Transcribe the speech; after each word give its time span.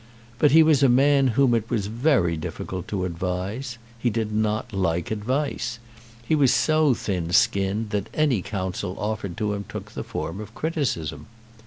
But 0.39 0.49
he 0.49 0.63
was 0.63 0.81
a 0.81 0.89
man 0.89 1.27
whom 1.27 1.53
it 1.53 1.69
was 1.69 1.85
very 1.85 2.35
difficult 2.35 2.87
to 2.87 3.05
advise. 3.05 3.77
He 3.99 4.09
did 4.09 4.31
not 4.31 4.73
like 4.73 5.11
advice. 5.11 5.77
He 6.27 6.33
was 6.33 6.51
so 6.51 6.95
thin 6.95 7.31
skinned 7.33 7.91
that 7.91 8.09
any 8.11 8.41
counsel 8.41 8.95
offered 8.97 9.37
to 9.37 9.53
him 9.53 9.63
took 9.69 9.91
the 9.91 10.03
form 10.03 10.39
of 10.41 10.55
criticism. 10.55 11.27